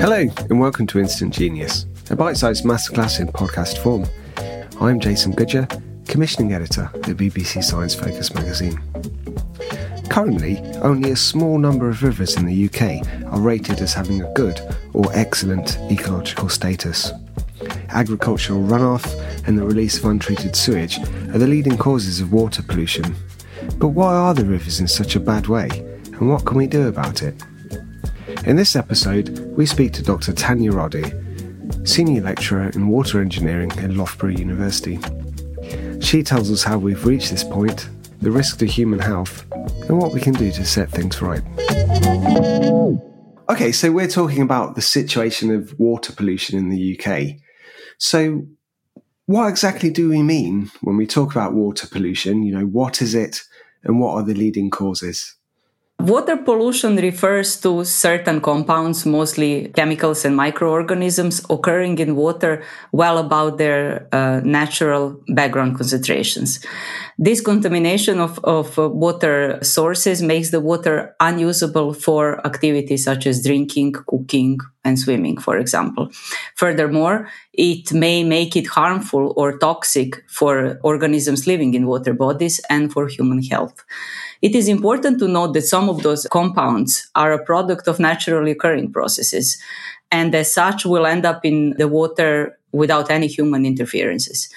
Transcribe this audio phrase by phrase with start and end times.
[0.00, 4.06] Hello, and welcome to Instant Genius, a bite sized masterclass in podcast form.
[4.80, 5.68] I'm Jason Goodyer,
[6.08, 8.80] commissioning editor at BBC Science Focus magazine.
[10.08, 14.32] Currently, only a small number of rivers in the UK are rated as having a
[14.32, 14.58] good
[14.94, 17.12] or excellent ecological status.
[17.90, 19.04] Agricultural runoff
[19.46, 23.14] and the release of untreated sewage are the leading causes of water pollution.
[23.76, 25.68] But why are the rivers in such a bad way,
[26.18, 27.34] and what can we do about it?
[28.46, 30.32] In this episode, we speak to Dr.
[30.32, 34.98] Tanja Radu, Senior Lecturer in Water Engineering at Loughborough University.
[36.00, 37.88] She tells us how we've reached this point,
[38.20, 39.44] the risk to human health,
[39.88, 41.42] and what we can do to set things right.
[43.48, 47.40] Okay, so we're talking about the situation of water pollution in the UK.
[47.98, 48.46] So,
[49.26, 52.42] what exactly do we mean when we talk about water pollution?
[52.42, 53.42] You know, what is it
[53.84, 55.34] and what are the leading causes?
[56.00, 63.58] Water pollution refers to certain compounds, mostly chemicals and microorganisms, occurring in water well above
[63.58, 66.58] their uh, natural background concentrations.
[67.16, 73.42] This contamination of, of uh, water sources makes the water unusable for activities such as
[73.42, 76.10] drinking, cooking, and swimming, for example.
[76.56, 82.92] Furthermore, it may make it harmful or toxic for organisms living in water bodies and
[82.92, 83.84] for human health.
[84.44, 88.50] It is important to note that some of those compounds are a product of naturally
[88.50, 89.56] occurring processes
[90.12, 94.50] and as such will end up in the water without any human interferences.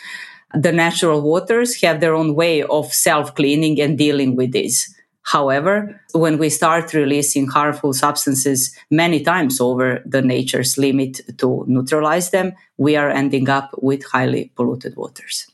[0.54, 4.94] The natural waters have their own way of self cleaning and dealing with this.
[5.22, 12.32] However, when we start releasing harmful substances many times over the nature's limit to neutralize
[12.32, 15.48] them, we are ending up with highly polluted waters.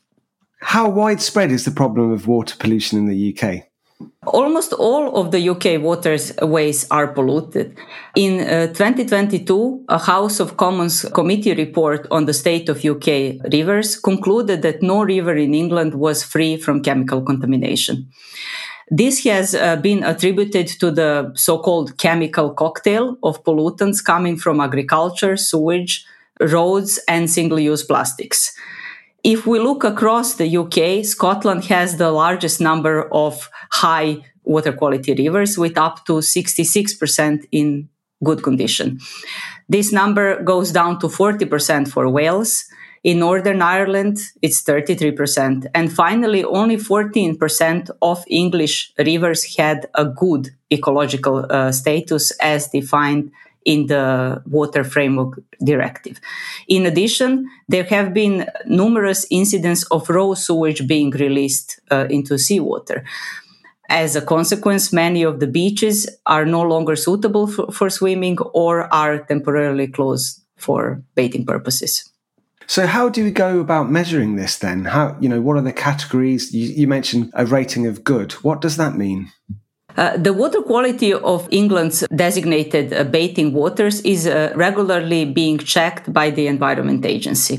[0.58, 3.68] How widespread is the problem of water pollution in the UK?
[4.26, 7.76] Almost all of the UK waterways are polluted.
[8.16, 13.96] In uh, 2022, a House of Commons committee report on the state of UK rivers
[13.96, 18.08] concluded that no river in England was free from chemical contamination.
[18.90, 24.60] This has uh, been attributed to the so called chemical cocktail of pollutants coming from
[24.60, 26.04] agriculture, sewage,
[26.40, 28.54] roads, and single use plastics.
[29.24, 35.14] If we look across the UK, Scotland has the largest number of high water quality
[35.14, 37.88] rivers with up to 66% in
[38.22, 39.00] good condition.
[39.66, 42.64] This number goes down to 40% for Wales.
[43.02, 45.66] In Northern Ireland, it's 33%.
[45.74, 53.30] And finally, only 14% of English rivers had a good ecological uh, status as defined
[53.64, 56.20] in the Water Framework Directive.
[56.68, 63.04] In addition, there have been numerous incidents of raw sewage being released uh, into seawater.
[63.88, 68.92] As a consequence, many of the beaches are no longer suitable for, for swimming or
[68.92, 72.10] are temporarily closed for bathing purposes.
[72.66, 74.86] So, how do we go about measuring this then?
[74.86, 76.54] How, you know, what are the categories?
[76.54, 78.32] You, you mentioned a rating of good.
[78.42, 79.30] What does that mean?
[79.96, 86.12] Uh, the water quality of England's designated uh, bathing waters is uh, regularly being checked
[86.12, 87.58] by the Environment Agency.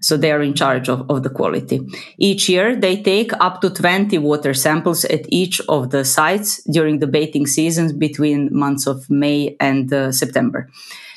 [0.00, 1.80] So they are in charge of, of the quality.
[2.18, 6.98] Each year, they take up to 20 water samples at each of the sites during
[6.98, 10.68] the bathing seasons between months of May and uh, September.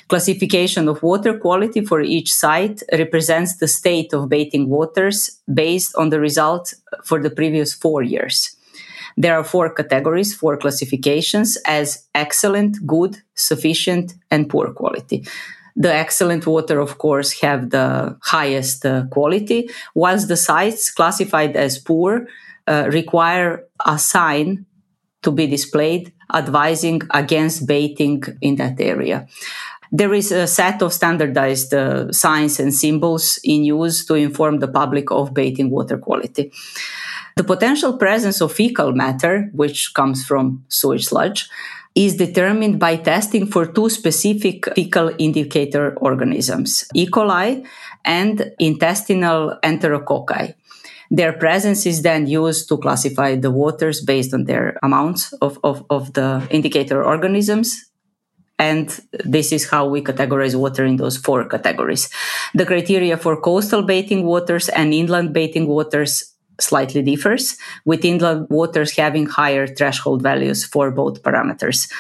[0.10, 6.10] Classification of water quality for each site represents the state of bathing waters based on
[6.10, 6.74] the result
[7.04, 8.58] for the previous four years.
[9.18, 15.26] There are four categories, four classifications as excellent, good, sufficient, and poor quality.
[15.76, 21.80] The excellent water, of course, have the highest uh, quality, whilst the sites classified as
[21.80, 22.28] poor
[22.68, 24.66] uh, require a sign
[25.24, 29.28] to be displayed advising against bathing in that area.
[29.92, 34.68] There is a set of standardized uh, signs and symbols in use to inform the
[34.68, 36.52] public of bathing water quality.
[37.42, 41.50] The potential presence of fecal matter, which comes from sewage sludge,
[41.96, 47.08] is determined by testing for two specific fecal indicator organisms, E.
[47.08, 47.66] coli
[48.06, 50.54] and intestinal enterococci.
[51.10, 55.84] Their presence is then used to classify the waters based on their amounts of, of,
[55.90, 57.90] of the indicator organisms
[58.60, 62.10] and this is how we categorize water in those four categories.
[62.54, 66.31] The criteria for coastal bathing waters and inland bathing waters
[66.62, 71.92] slightly differs, with inland waters having higher threshold values for both parameters.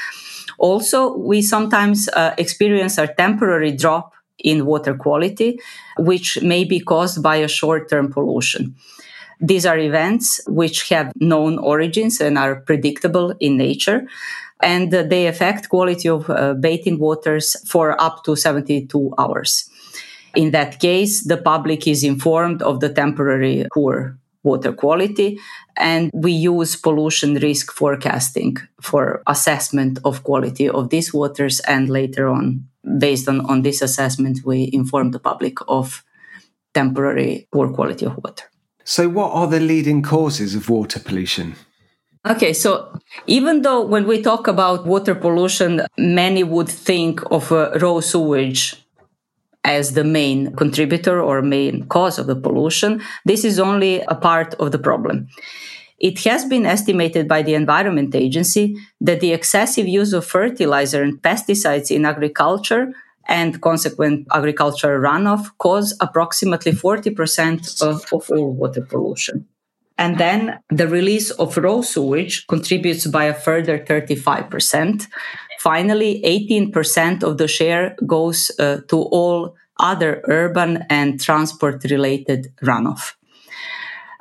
[0.57, 5.59] Also, we sometimes uh, experience a temporary drop in water quality,
[5.97, 8.75] which may be caused by a short term pollution.
[9.39, 14.07] These are events which have known origins and are predictable in nature.
[14.61, 19.69] and they affect quality of uh, bathing waters for up to 72 hours.
[20.35, 25.39] In that case, the public is informed of the temporary poor water quality
[25.77, 32.27] and we use pollution risk forecasting for assessment of quality of these waters and later
[32.27, 32.65] on
[32.97, 36.03] based on, on this assessment we inform the public of
[36.73, 38.45] temporary poor quality of water.
[38.83, 41.55] So what are the leading causes of water pollution?
[42.27, 47.71] Okay, so even though when we talk about water pollution, many would think of uh,
[47.81, 48.80] raw sewage
[49.63, 54.53] as the main contributor or main cause of the pollution, this is only a part
[54.55, 55.27] of the problem.
[55.99, 61.21] It has been estimated by the Environment Agency that the excessive use of fertilizer and
[61.21, 62.91] pesticides in agriculture
[63.27, 69.47] and consequent agricultural runoff cause approximately 40% of, of all water pollution.
[69.97, 75.05] And then the release of raw sewage contributes by a further 35%.
[75.63, 83.13] Finally, 18% of the share goes uh, to all other urban and transport related runoff.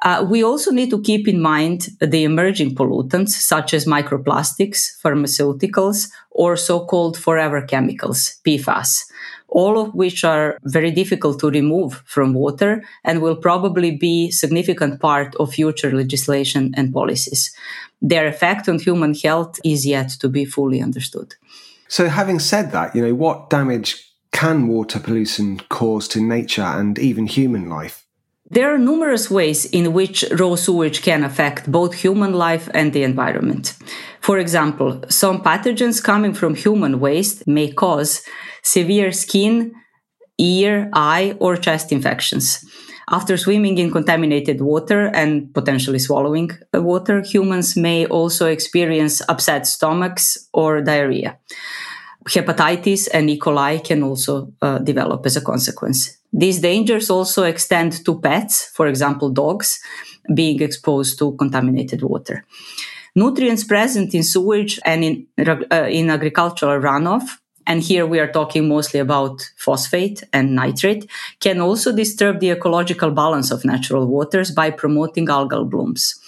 [0.02, 6.10] Uh, we also need to keep in mind the emerging pollutants such as microplastics, pharmaceuticals,
[6.30, 9.04] or so-called forever chemicals, PFAS,
[9.50, 15.00] all of which are very difficult to remove from water and will probably be significant
[15.00, 17.54] part of future legislation and policies.
[18.00, 21.34] Their effect on human health is yet to be fully understood.
[21.88, 26.98] So having said that, you know, what damage can water pollution cause to nature and
[26.98, 28.06] even human life?
[28.52, 33.04] There are numerous ways in which raw sewage can affect both human life and the
[33.04, 33.76] environment.
[34.20, 38.22] For example, some pathogens coming from human waste may cause
[38.64, 39.72] severe skin,
[40.36, 42.64] ear, eye, or chest infections.
[43.08, 49.68] After swimming in contaminated water and potentially swallowing uh, water, humans may also experience upset
[49.68, 51.38] stomachs or diarrhea.
[52.28, 53.38] Hepatitis and E.
[53.38, 56.18] coli can also uh, develop as a consequence.
[56.32, 59.80] These dangers also extend to pets, for example, dogs,
[60.34, 62.44] being exposed to contaminated water.
[63.16, 67.40] Nutrients present in sewage and in, uh, in agricultural runoff
[67.70, 71.08] and here we are talking mostly about phosphate and nitrate,
[71.38, 76.18] can also disturb the ecological balance of natural waters by promoting algal blooms.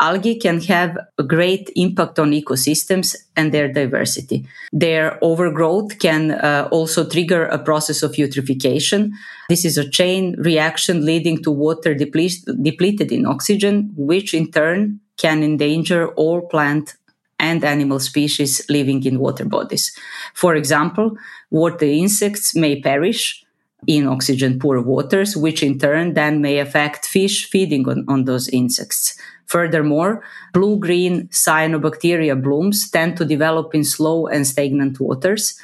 [0.00, 4.46] Algae can have a great impact on ecosystems and their diversity.
[4.72, 9.10] Their overgrowth can uh, also trigger a process of eutrophication.
[9.48, 15.00] This is a chain reaction leading to water deple- depleted in oxygen, which in turn
[15.16, 16.96] can endanger all plant
[17.38, 19.96] and animal species living in water bodies.
[20.34, 21.16] For example,
[21.50, 23.44] water insects may perish
[23.86, 28.48] in oxygen poor waters, which in turn then may affect fish feeding on, on those
[28.48, 29.18] insects.
[29.46, 35.58] Furthermore, blue green cyanobacteria blooms tend to develop in slow and stagnant waters.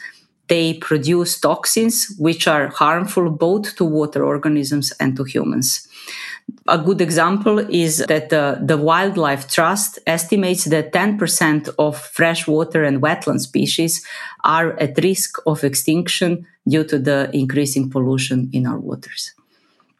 [0.48, 5.86] They produce toxins which are harmful both to water organisms and to humans.
[6.66, 13.00] A good example is that the, the Wildlife Trust estimates that 10% of freshwater and
[13.00, 14.04] wetland species
[14.44, 19.32] are at risk of extinction due to the increasing pollution in our waters.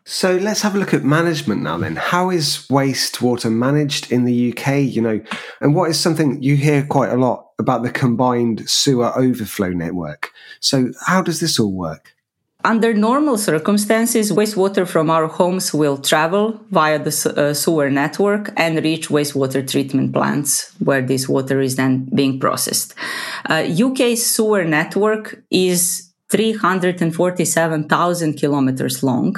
[0.05, 1.97] So let's have a look at management now then.
[1.97, 5.21] How is wastewater managed in the UK, you know,
[5.61, 10.33] and what is something you hear quite a lot about the combined sewer overflow network?
[10.61, 12.15] So how does this all work?
[12.63, 18.85] Under normal circumstances, wastewater from our homes will travel via the uh, sewer network and
[18.85, 22.95] reach wastewater treatment plants where this water is then being processed.
[23.49, 29.35] Uh, UK's sewer network is 347,000 kilometers long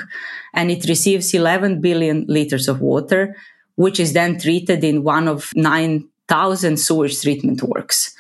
[0.55, 3.35] and it receives 11 billion liters of water,
[3.77, 8.15] which is then treated in one of 9,000 sewage treatment works.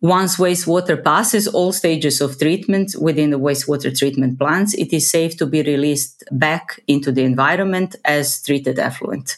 [0.00, 5.36] Once wastewater passes all stages of treatment within the wastewater treatment plants, it is safe
[5.36, 9.36] to be released back into the environment as treated effluent.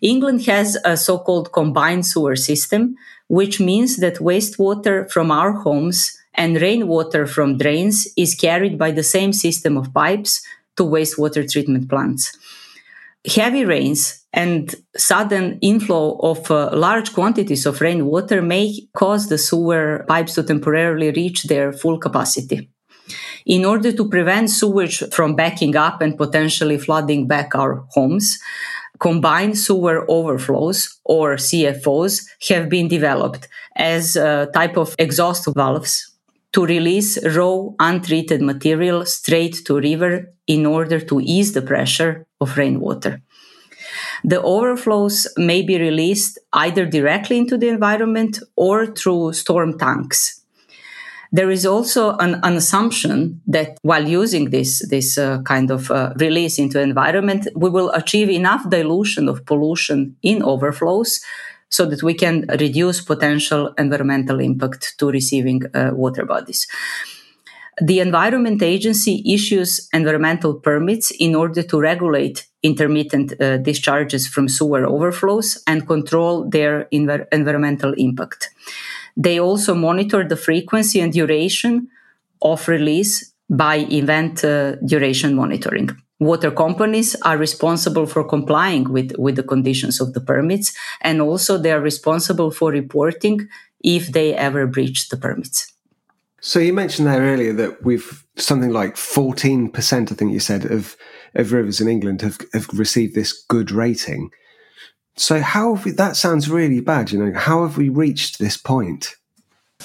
[0.00, 2.96] England has a so called combined sewer system,
[3.28, 9.02] which means that wastewater from our homes and rainwater from drains is carried by the
[9.02, 10.42] same system of pipes
[10.76, 12.36] to wastewater treatment plants.
[13.34, 20.04] Heavy rains and sudden inflow of uh, large quantities of rainwater may cause the sewer
[20.06, 22.70] pipes to temporarily reach their full capacity.
[23.46, 28.38] In order to prevent sewage from backing up and potentially flooding back our homes,
[28.98, 36.15] combined sewer overflows or CSOs have been developed as a type of exhaust valves
[36.56, 42.56] to release raw untreated material straight to river in order to ease the pressure of
[42.56, 43.20] rainwater.
[44.24, 50.40] The overflows may be released either directly into the environment or through storm tanks.
[51.30, 56.14] There is also an, an assumption that while using this, this uh, kind of uh,
[56.16, 61.20] release into environment, we will achieve enough dilution of pollution in overflows
[61.68, 66.66] so that we can reduce potential environmental impact to receiving uh, water bodies.
[67.82, 74.86] The Environment Agency issues environmental permits in order to regulate intermittent uh, discharges from sewer
[74.86, 78.48] overflows and control their env- environmental impact.
[79.16, 81.88] They also monitor the frequency and duration
[82.40, 85.90] of release by event uh, duration monitoring.
[86.18, 91.58] Water companies are responsible for complying with, with the conditions of the permits, and also
[91.58, 93.48] they are responsible for reporting
[93.84, 95.72] if they ever breach the permits.
[96.40, 100.96] So you mentioned there earlier that we've something like 14%, I think you said, of,
[101.34, 104.30] of rivers in England have, have received this good rating.
[105.16, 109.16] So how we, that sounds really bad, you know, how have we reached this point?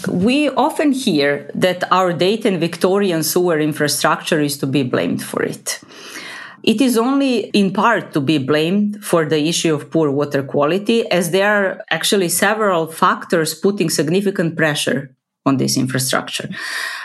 [0.07, 5.79] We often hear that our Dayton Victorian sewer infrastructure is to be blamed for it.
[6.63, 11.09] It is only in part to be blamed for the issue of poor water quality,
[11.09, 15.15] as there are actually several factors putting significant pressure
[15.45, 16.49] on this infrastructure.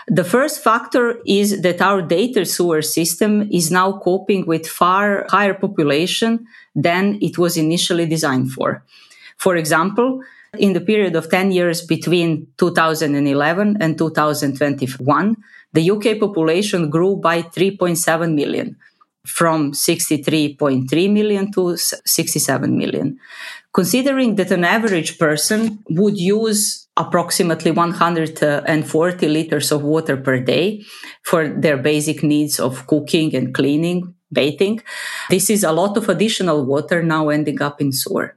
[0.08, 5.54] The first factor is that our data sewer system is now coping with far higher
[5.54, 8.84] population than it was initially designed for.
[9.38, 10.20] For example,
[10.58, 15.36] in the period of 10 years between 2011 and 2021,
[15.72, 18.76] the UK population grew by 3.7 million,
[19.26, 23.18] from 63.3 million to 67 million.
[23.72, 30.82] Considering that an average person would use approximately 140 liters of water per day
[31.22, 34.80] for their basic needs of cooking and cleaning, bathing,
[35.28, 38.36] this is a lot of additional water now ending up in sewer.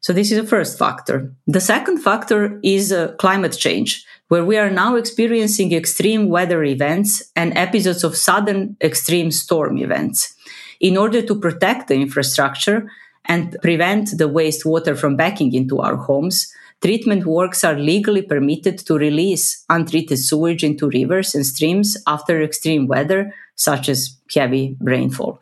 [0.00, 1.34] So this is the first factor.
[1.46, 7.22] The second factor is uh, climate change, where we are now experiencing extreme weather events
[7.34, 10.34] and episodes of sudden extreme storm events.
[10.80, 12.90] In order to protect the infrastructure
[13.24, 18.94] and prevent the wastewater from backing into our homes, treatment works are legally permitted to
[18.94, 25.40] release untreated sewage into rivers and streams after extreme weather, such as heavy rainfall.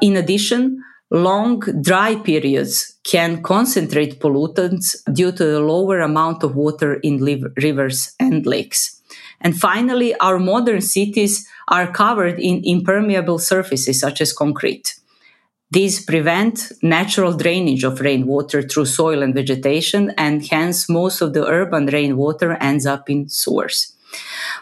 [0.00, 0.82] In addition,
[1.12, 7.22] long dry periods can concentrate pollutants due to the lower amount of water in
[7.56, 9.02] rivers and lakes.
[9.42, 14.94] And finally, our modern cities are covered in impermeable surfaces such as concrete.
[15.70, 21.46] These prevent natural drainage of rainwater through soil and vegetation, and hence most of the
[21.46, 23.94] urban rainwater ends up in sewers.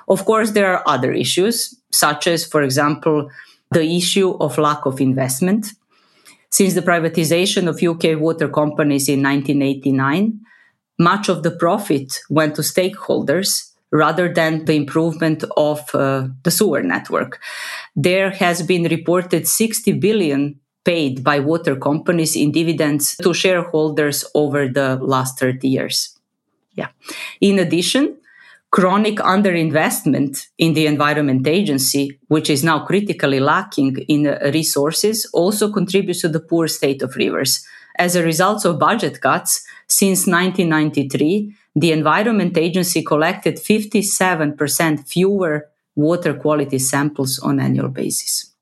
[0.08, 3.28] Of course, there are other issues, such as, for example,
[3.70, 5.74] the issue of lack of investment
[6.60, 10.38] since the privatization of UK water companies in 1989,
[10.98, 16.82] much of the profit went to stakeholders rather than the improvement of uh, the sewer
[16.82, 17.40] network.
[17.96, 24.68] There has been reported 60 billion paid by water companies in dividends to shareholders over
[24.68, 26.14] the last 30 years.
[26.74, 26.88] Yeah.
[27.40, 28.18] In addition,
[28.70, 35.72] chronic underinvestment in the Environment Agency, which is now critically lacking in uh, resources, also
[35.72, 37.66] contributes to the poor state of rivers.
[37.98, 46.32] As a result of budget cuts, since 1993, the Environment Agency collected 57% fewer water
[46.34, 48.54] quality samples on annual basis.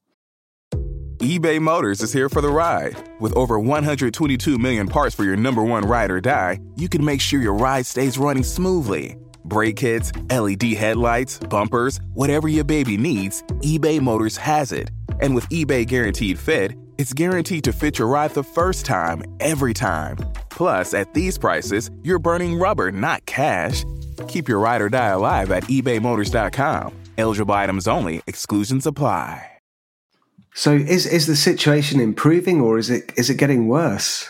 [1.18, 2.96] eBay Motors is here for the ride.
[3.20, 7.20] With over 122 million parts for your number one ride or die, you can make
[7.20, 9.16] sure your ride stays running smoothly
[9.48, 14.90] Brake kits, LED headlights, bumpers, whatever your baby needs, eBay Motors has it.
[15.20, 19.74] And with eBay Guaranteed Fit, it's guaranteed to fit your ride the first time, every
[19.74, 20.16] time.
[20.50, 23.84] Plus, at these prices, you're burning rubber, not cash.
[24.28, 26.92] Keep your ride or die alive at ebaymotors.com.
[27.18, 29.44] Eligible items only, exclusions apply.
[30.54, 34.28] So is is the situation improving or is it is it getting worse?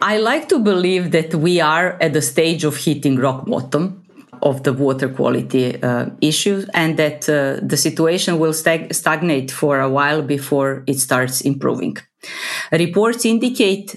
[0.00, 4.05] I like to believe that we are at the stage of hitting rock bottom
[4.42, 9.80] of the water quality uh, issue and that uh, the situation will stag- stagnate for
[9.80, 11.96] a while before it starts improving.
[12.72, 13.96] Reports indicate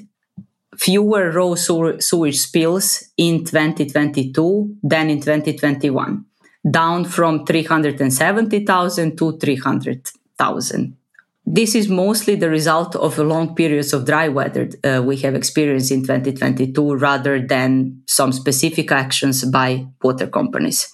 [0.78, 6.26] fewer raw sewage spills in 2022 than in 2021,
[6.70, 10.99] down from 370,000 to 300,000
[11.52, 15.90] this is mostly the result of long periods of dry weather uh, we have experienced
[15.92, 20.88] in 2022 rather than some specific actions by water companies.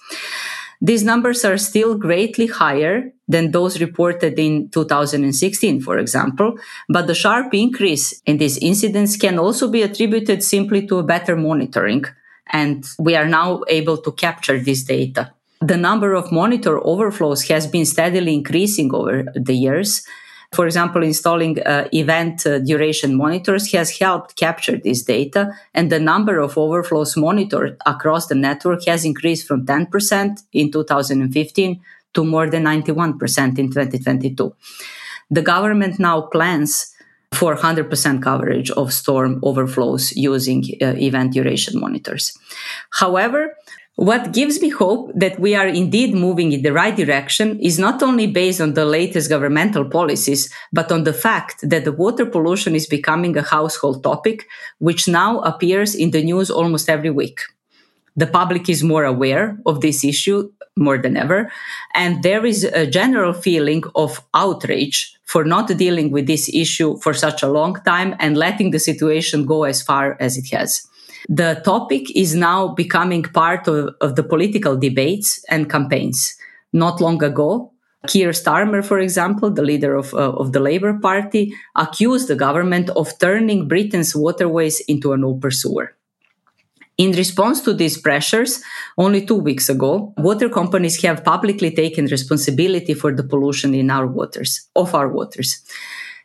[0.80, 6.58] These numbers are still greatly higher than those reported in 2016, for example,
[6.88, 12.04] but the sharp increase in these incidents can also be attributed simply to better monitoring.
[12.46, 15.32] And we are now able to capture this data.
[15.60, 20.06] The number of monitor overflows has been steadily increasing over the years.
[20.52, 26.00] For example, installing uh, event uh, duration monitors has helped capture this data, and the
[26.00, 31.80] number of overflows monitored across the network has increased from 10% in 2015
[32.14, 34.54] to more than 91% in 2022.
[35.30, 36.92] The government now plans
[37.32, 42.38] for 100% coverage of storm overflows using uh, event duration monitors.
[42.90, 43.56] However,
[43.96, 48.02] what gives me hope that we are indeed moving in the right direction is not
[48.02, 52.74] only based on the latest governmental policies, but on the fact that the water pollution
[52.74, 54.46] is becoming a household topic,
[54.78, 57.40] which now appears in the news almost every week.
[58.16, 61.50] The public is more aware of this issue more than ever,
[61.94, 67.14] and there is a general feeling of outrage for not dealing with this issue for
[67.14, 70.86] such a long time and letting the situation go as far as it has.
[71.28, 76.36] The topic is now becoming part of, of the political debates and campaigns.
[76.72, 77.72] Not long ago,
[78.06, 82.90] Keir Starmer, for example, the leader of, uh, of the Labour Party, accused the government
[82.90, 85.94] of turning Britain's waterways into an sewer.
[86.98, 88.62] In response to these pressures,
[88.96, 94.06] only two weeks ago, water companies have publicly taken responsibility for the pollution in our
[94.06, 95.60] waters, of our waters.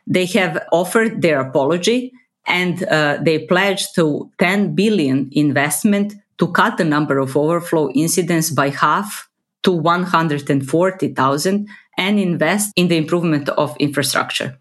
[0.06, 2.12] They have offered their apology
[2.46, 8.50] and uh, they pledged to 10 billion investment to cut the number of overflow incidents
[8.50, 9.28] by half
[9.62, 11.68] to 140,000
[11.98, 14.58] and invest in the improvement of infrastructure.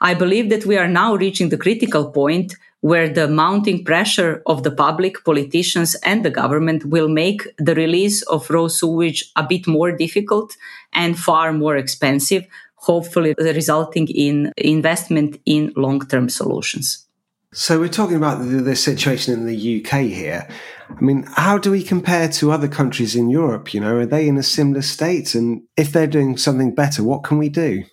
[0.00, 4.62] I believe that we are now reaching the critical point where the mounting pressure of
[4.62, 9.66] the public, politicians, and the government will make the release of raw sewage a bit
[9.66, 10.56] more difficult
[10.92, 12.46] and far more expensive
[12.80, 17.06] hopefully resulting in investment in long-term solutions.
[17.52, 20.46] So we're talking about the, the, situation in the UK here.
[20.90, 23.72] I mean, how do we compare to other countries in Europe?
[23.72, 25.34] You know, are they in a similar state?
[25.34, 27.84] And if they're doing something better, what can we do?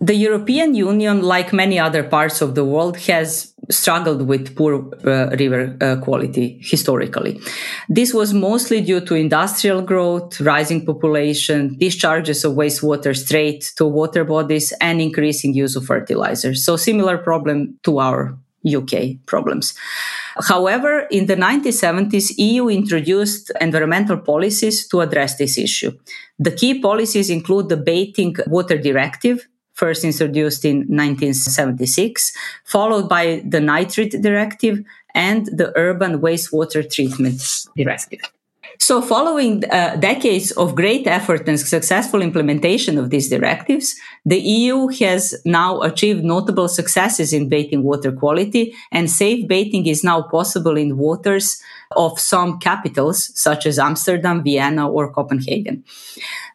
[0.00, 5.30] The European Union, like many other parts of the world, has struggled with poor uh,
[5.36, 7.40] river uh, quality historically.
[7.88, 14.24] This was mostly due to industrial growth, rising population, discharges of wastewater straight to water
[14.24, 16.64] bodies, and increasing use of fertilizers.
[16.64, 19.74] So, similar problem to our UK problems.
[20.48, 25.92] However, in the 1970s, EU introduced environmental policies to address this issue.
[26.38, 29.46] The key policies include the Bathing Water Directive,
[29.76, 32.32] first introduced in 1976,
[32.64, 34.82] followed by the Nitrate Directive
[35.14, 37.40] and the Urban Wastewater Treatment
[37.76, 38.20] Directive.
[38.78, 44.88] So, following uh, decades of great effort and successful implementation of these directives, the EU
[44.88, 50.76] has now achieved notable successes in bathing water quality, and safe bathing is now possible
[50.76, 51.60] in waters
[51.96, 55.84] of some capitals such as Amsterdam, Vienna, or Copenhagen.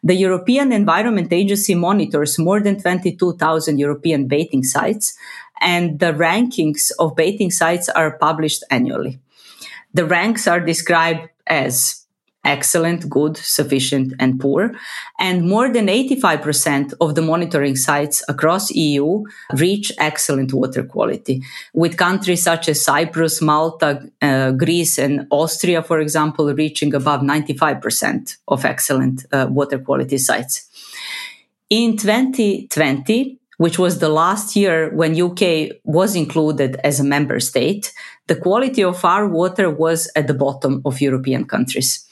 [0.02, 5.16] The European Environment Agency monitors more than 22,000 European bathing sites,
[5.60, 9.18] and the rankings of bathing sites are published annually.
[9.94, 12.01] The ranks are described as
[12.44, 14.72] excellent, good, sufficient, and poor.
[15.18, 19.24] And more than 85% of the monitoring sites across EU
[19.54, 26.00] reach excellent water quality, with countries such as Cyprus, Malta, uh, Greece, and Austria, for
[26.00, 30.68] example, reaching above 95% of excellent uh, water quality sites.
[31.70, 37.92] In 2020, which was the last year when UK was included as a member state,
[38.26, 42.04] the quality of our water was at the bottom of European countries.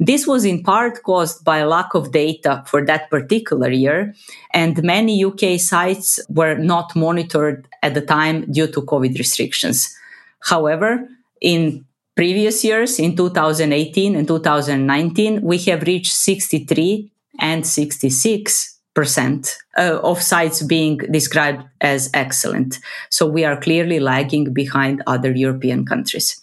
[0.00, 4.14] This was in part caused by a lack of data for that particular year,
[4.54, 9.94] and many UK sites were not monitored at the time due to COVID restrictions.
[10.40, 11.06] However,
[11.42, 11.84] in
[12.16, 20.22] previous years, in 2018 and 2019, we have reached 63 and 66 percent uh, of
[20.22, 22.78] sites being described as excellent.
[23.10, 26.40] So we are clearly lagging behind other European countries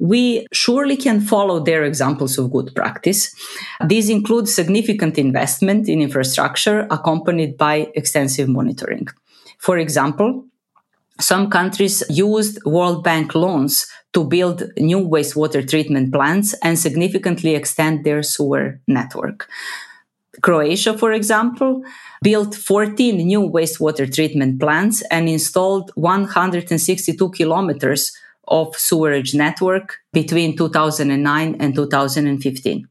[0.00, 3.34] we surely can follow their examples of good practice.
[3.86, 9.08] These include significant investment in infrastructure accompanied by extensive monitoring.
[9.58, 10.46] For example,
[11.20, 18.04] some countries used World Bank loans to build new wastewater treatment plants and significantly extend
[18.04, 19.48] their sewer network.
[20.42, 21.82] Croatia, for example,
[22.22, 28.12] built 14 new wastewater treatment plants and installed 162 kilometers
[28.48, 32.88] of sewerage network between 2009 and 2015.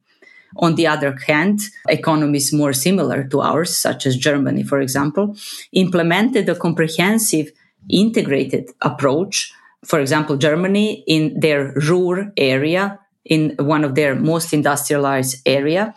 [0.57, 5.35] On the other hand, economies more similar to ours, such as Germany, for example,
[5.73, 7.51] implemented a comprehensive
[7.89, 9.53] integrated approach.
[9.85, 15.93] For example, Germany in their Ruhr area, in one of their most industrialized area,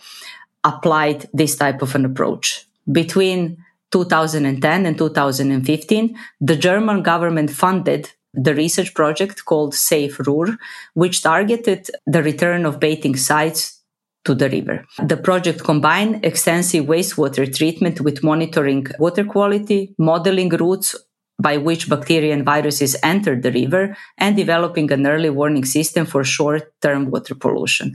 [0.65, 2.67] applied this type of an approach.
[2.91, 3.59] Between
[3.93, 10.57] 2010 and 2015, the German government funded the research project called Safe Ruhr,
[10.95, 13.83] which targeted the return of bathing sites
[14.25, 14.87] to the river.
[15.05, 20.97] The project combined extensive wastewater treatment with monitoring water quality, modeling routes
[21.41, 26.23] by which bacteria and viruses enter the river, and developing an early warning system for
[26.25, 27.95] short term water pollution.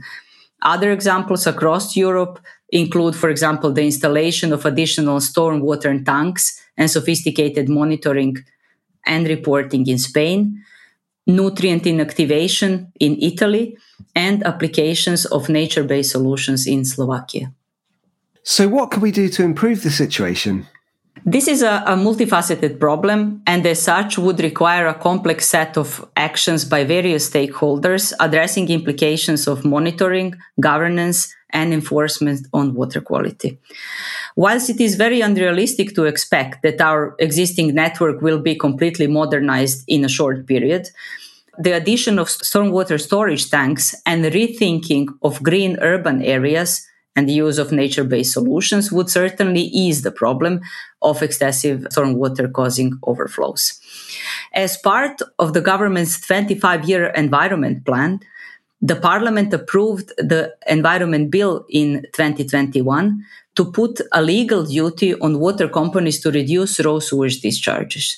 [0.62, 7.68] Other examples across Europe include, for example, the installation of additional stormwater tanks and sophisticated
[7.68, 8.36] monitoring
[9.06, 10.62] and reporting in Spain,
[11.26, 13.76] nutrient inactivation in Italy,
[14.14, 17.52] and applications of nature based solutions in Slovakia.
[18.42, 20.66] So, what can we do to improve the situation?
[21.24, 26.08] This is a, a, multifaceted problem and as such would require a complex set of
[26.16, 33.58] actions by various stakeholders addressing implications of monitoring, governance, and enforcement on water quality.
[34.36, 39.84] Whilst it is very unrealistic to expect that our existing network will be completely modernized
[39.88, 40.88] in a short period,
[41.58, 46.86] the addition of stormwater storage tanks and rethinking of green urban areas
[47.18, 50.60] and the use of nature based solutions would certainly ease the problem
[51.02, 53.80] of excessive stormwater causing overflows.
[54.54, 58.20] As part of the government's 25 year environment plan,
[58.80, 63.24] the parliament approved the environment bill in 2021
[63.56, 68.16] to put a legal duty on water companies to reduce raw sewage discharges.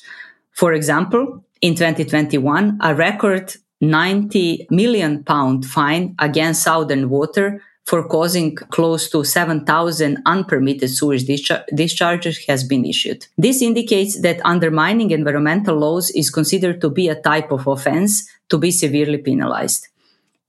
[0.53, 8.55] For example, in 2021, a record 90 million pound fine against Southern Water for causing
[8.55, 13.27] close to 7,000 unpermitted sewage dischar- discharges has been issued.
[13.37, 18.59] This indicates that undermining environmental laws is considered to be a type of offense to
[18.59, 19.89] be severely penalized.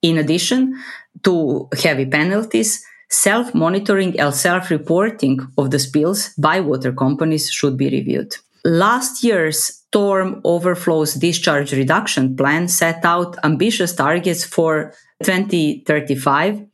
[0.03, 0.75] In addition
[1.23, 7.75] to heavy penalties, self monitoring and self reporting of the spills by water companies should
[7.75, 8.35] be reviewed.
[8.63, 16.67] Last year's storm overflows discharge reduction plan set out ambitious targets for 2035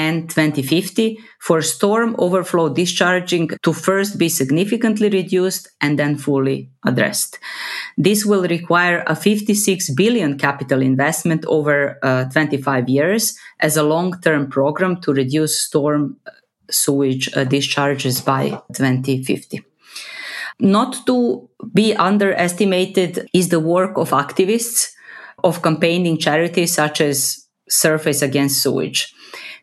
[0.00, 7.38] and 2050 for storm overflow discharging to first be significantly reduced and then fully addressed.
[7.98, 13.22] This will require a 56 billion capital investment over uh, 25 years
[13.60, 16.30] as a long-term program to reduce storm uh,
[16.70, 19.60] sewage uh, discharges by 2050.
[20.60, 24.92] Not to be underestimated is the work of activists,
[25.42, 29.14] of campaigning charities such as Surfers Against Sewage.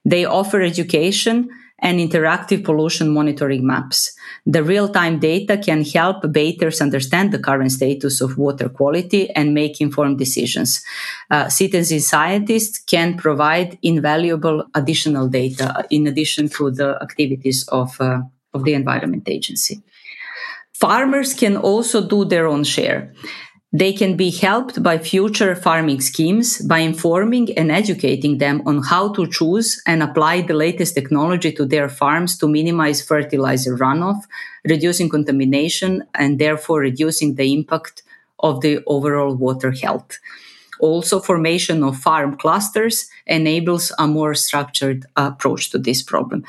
[0.07, 4.15] They offer education and interactive pollution monitoring maps.
[4.45, 9.53] The real time data can help bathers understand the current status of water quality and
[9.53, 10.81] make informed decisions.
[11.29, 18.21] Uh, citizen scientists can provide invaluable additional data in addition to the activities of, uh,
[18.53, 19.83] of the Environment Agency.
[20.73, 23.13] Farmers can also do their own share.
[23.77, 29.13] They can be helped by future farming schemes by informing and educating them on how
[29.13, 34.19] to choose and apply the latest technology to their farms to minimize fertilizer runoff,
[34.65, 38.01] reducing contamination, and therefore reducing the impact
[38.39, 40.17] of the overall water health.
[40.79, 46.43] Also, formation of farm clusters enables a more structured approach to this problem.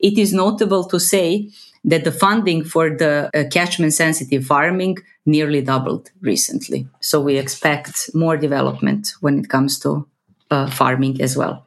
[0.00, 1.50] It is notable to say
[1.84, 6.88] that the funding for the uh, catchment sensitive farming nearly doubled recently.
[7.00, 10.06] So we expect more development when it comes to
[10.50, 11.66] uh, farming as well.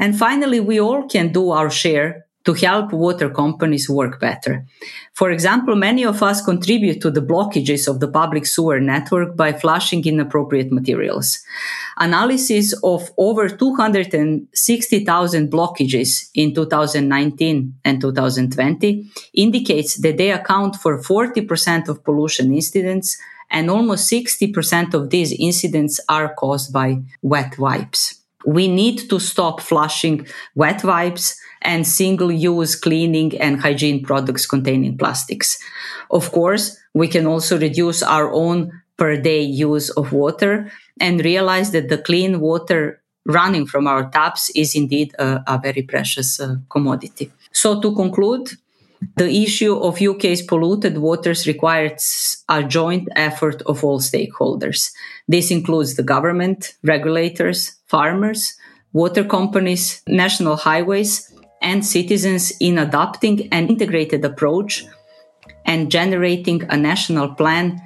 [0.00, 4.64] And finally, we all can do our share to help water companies work better.
[5.14, 9.52] For example, many of us contribute to the blockages of the public sewer network by
[9.52, 11.40] flushing inappropriate materials.
[11.98, 21.88] Analysis of over 260,000 blockages in 2019 and 2020 indicates that they account for 40%
[21.88, 23.18] of pollution incidents
[23.50, 28.22] and almost 60% of these incidents are caused by wet wipes.
[28.44, 34.96] We need to stop flushing wet wipes and single use cleaning and hygiene products containing
[34.96, 35.58] plastics.
[36.10, 41.72] Of course, we can also reduce our own per day use of water and realize
[41.72, 46.56] that the clean water running from our taps is indeed a, a very precious uh,
[46.70, 47.30] commodity.
[47.52, 48.50] So, to conclude,
[49.16, 54.90] the issue of UK's polluted waters requires a joint effort of all stakeholders.
[55.28, 58.54] This includes the government, regulators, farmers,
[58.92, 64.84] water companies, national highways, and citizens in adopting an integrated approach
[65.64, 67.80] and generating a national plan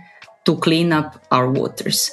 [0.44, 2.10] to clean up our waters.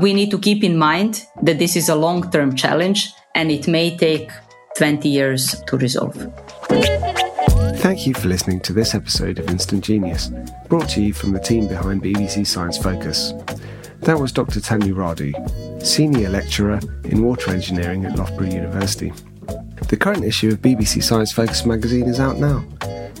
[0.00, 3.68] We need to keep in mind that this is a long term challenge and it
[3.68, 4.30] may take
[4.76, 6.14] 20 years to resolve.
[7.76, 10.30] Thank you for listening to this episode of Instant Genius,
[10.68, 13.32] brought to you from the team behind BBC Science Focus.
[14.00, 14.60] That was Dr.
[14.60, 15.32] Tanja Radu,
[15.82, 19.12] Senior Lecturer in Water Engineering at Loughborough University.
[19.88, 22.64] The current issue of BBC Science Focus magazine is out now.